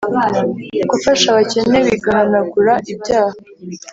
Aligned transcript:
gufasha 0.89 1.25
abakene 1.31 1.77
bigahanagura 1.87 2.73
ibyaha 2.91 3.35